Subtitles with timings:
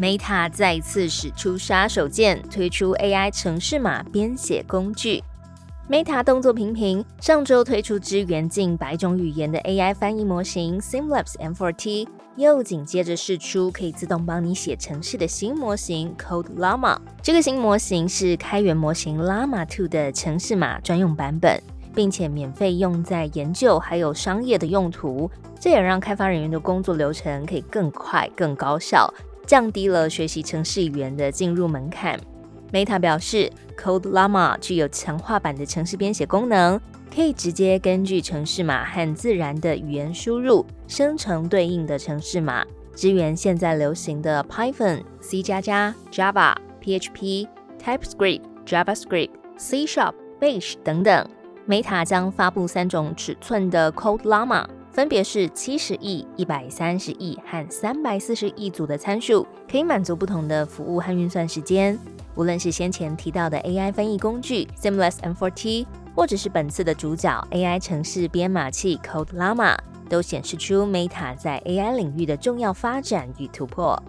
[0.00, 5.22] Meta 再一次使出杀手锏，推出 AI 城市码编写工具。
[5.88, 16.98] Meta 动作频频，上周推出支援近百种语言的 AI 翻译模型 Simlabs M4T，又紧接着试出可以自动帮你写程式的新模型 Code Llama。
[17.22, 21.62] 这个新模型是开源模型 Llama 2的城市码专用版本，
[21.94, 25.30] 并且免费用在研究还有商业的用途。
[25.60, 29.12] 这也让开发人员的工作流程可以更快、更高效。
[29.46, 32.18] 降低了学习城市语言的进入门槛。
[32.72, 36.80] Meta 表示，Code Llama 具有强化版的城市编写功能，
[37.14, 42.64] 可以直接根据城市码和自然的语言输入生成对应的城市码，
[42.96, 47.46] 支援现在流行的 Python、C 加加、Java、PHP、
[47.80, 51.28] TypeScript、JavaScript、C Sharp、Bash 等等。
[51.68, 54.66] Meta 将发布三种尺寸的 Code Llama。
[54.94, 61.98] 分别是七十亿、一百三十亿和三百四十亿组的参数，可以满足不同的服务和运算时间。
[62.36, 65.84] 无论是先前提到的 AI 翻译工具 Simless M4T，
[66.14, 69.76] 或者是本次的主角 AI 城市编码器 Code Llama，
[70.08, 74.00] 都显示出 Meta 在 AI 领域的重要发展与突破。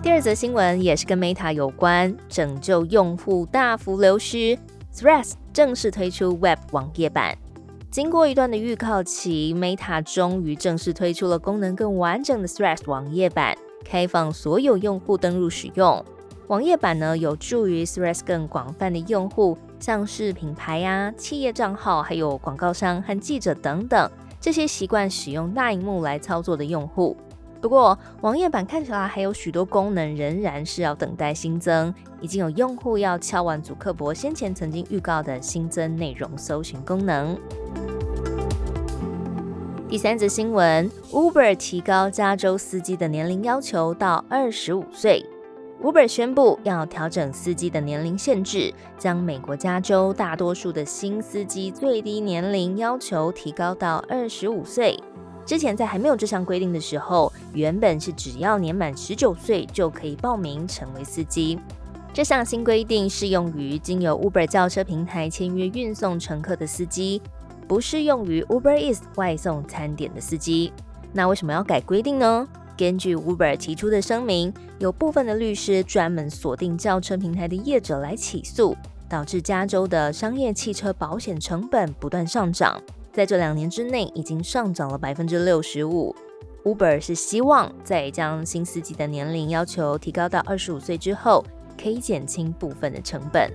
[0.00, 4.56] 第二则新闻也是跟 Meta 有关，拯救用户大幅流失
[4.94, 7.36] ，Threads 正式推出 Web 网页版。
[7.90, 16.04] 经过一段的预告期，Meta 终于正式推出了功能更完整的 Threads 网页版，开放所有用户登录使用。
[16.48, 27.16] 网页版呢，有助于 Threads 更广泛的用户，像是品牌呀、企业账号、还有广告商和记者等等这些习惯使用大荧幕来操作的用户。
[27.66, 31.92] 不过，网页版看起来还有许多功能仍然是要等待新增。
[32.20, 37.36] 已经有用户要敲完祖克伯先前曾经预告的新增内容搜寻功能。
[39.88, 45.26] 第三则新闻：Uber 提高加州司机的年龄要求到二十五岁。
[45.82, 54.96] Uber 宣布要调整司机的年龄限制，将美国加州大多数的新司机最低年龄要求提高到二十五岁。
[55.46, 61.58] 之前在还没有这项规定的时候，原本是只要年满十九岁就可以报名成为司机。
[62.12, 67.22] 这项新规定适用于经由 Uber 轿车平台签约运送乘客的司机。
[67.68, 70.72] 不适用于 Uber Eats 外送餐点的司机。
[71.12, 72.46] 那为什么要改规定呢？
[72.76, 78.76] 根据 Uber 提出的声明，有部分的律师专门锁定轿车平台的业者来起诉，
[79.08, 82.80] 导致加州的商业汽车保险成本不断上涨，
[83.16, 86.14] 在这两年之内已经上涨了百分之六十五。
[86.64, 91.42] Uber 是希望在将新司机的年龄要求提高到二十五岁之后，
[91.82, 93.50] 可以减轻部分的成本。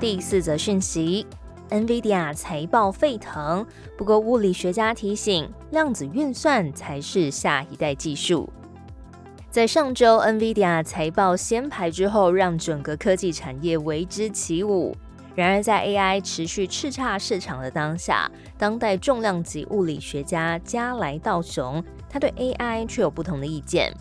[0.00, 1.24] 第四则讯息
[1.70, 3.64] ，NVIDIA 财报沸腾。
[3.96, 8.50] 不过，物理学家提醒，量子运算才是下一代技术。
[9.48, 14.96] 在上周，NVIDIA 财报先排之后，让整个科技产业为之起舞。
[15.36, 23.92] 然而，在 AI 持续叱咤市场的当下，当代重量级物理学家加莱道雄，他对 AI 却有不同的意见。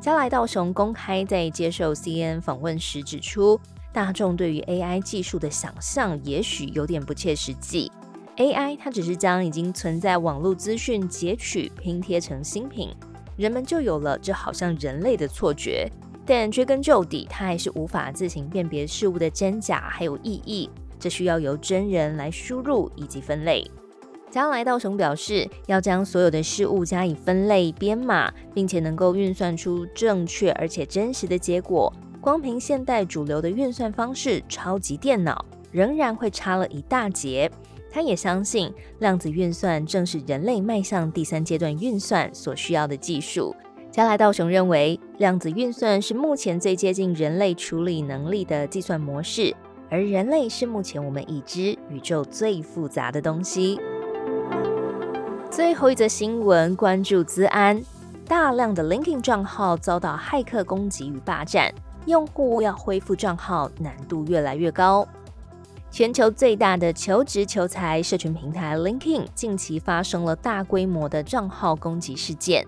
[0.00, 3.58] 加莱道雄公开在接受 CNN 访问时指出。
[3.92, 7.90] 大众对于 AI 技术的想象也许有点不切实际。
[8.36, 12.94] AI 它只是将已经存在网络资讯截取拼贴成新品，
[13.36, 15.90] 人们就有了这好像人类的错觉。
[16.24, 23.68] 但追根究底，它还是无法自行辨别事物的真假还有意义，这需要由真人来输入以及分类。
[24.30, 31.92] 将来道雄表示，要将所有的事物加以分类编码，并且能够运算出正确而且真实的结果。
[32.20, 37.50] 光凭现代主流的运算方式，超级电脑仍然会差了一大截。
[37.90, 43.52] 他也相信，量子运算正是人类迈向第三阶段运算所需要的技术。
[43.90, 49.52] 加来道雄认为，量子运算是目前最接近人类处理能力的计算模式，
[49.90, 53.80] 而人类是目前我们已知宇宙最复杂的东西。
[55.50, 57.82] 最后一则新闻关注资安，
[58.24, 61.74] 大量的 LinkedIn 账号遭到骇客攻击与霸占。
[62.06, 65.06] 用户要恢复账号难度越来越高。
[65.90, 72.64] 全球最大的求职求财社群平台 LinkedIn 近期发生了大规模的账号攻击事件。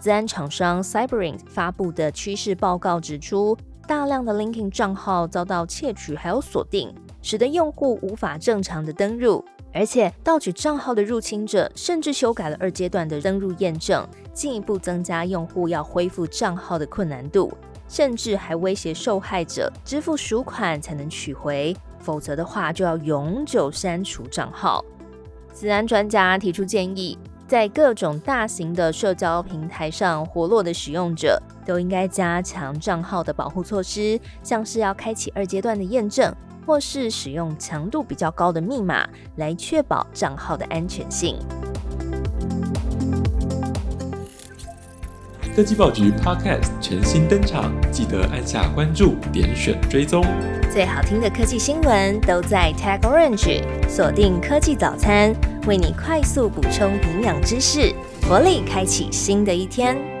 [0.00, 3.56] 资安厂商 Cyberint 发布的趋势报告指出，
[3.86, 9.44] 大量的 Linkin 账号遭到窃取还有锁定，使得用户无法正常的登入。
[9.74, 17.50] 而且盗取账号的入侵者甚至修改了二阶段的登入验证，进一步增加用户要恢复账号的困难度，
[17.88, 24.84] 甚至还威胁受害者支付赎款才能取回，否则的话就要永久删除账号。
[25.54, 27.18] 治安专家提出建议。
[27.52, 36.34] 在各种大型的社交平台上活络的使用者，都应该加强账号的保护措施，像是要开启二阶段的验证，
[36.64, 39.06] 或是使用强度比较高的密码，
[39.36, 41.38] 来确保账号的安全性。
[45.54, 50.24] 科技报局 Podcast 全新登场，记得按下关注，点选追踪。
[50.72, 55.34] 最好听的科技新闻都在 Tag Orange，锁定科技早餐。
[55.66, 57.94] 为你快速补充营养知识，
[58.26, 60.11] 活力开启新的一天。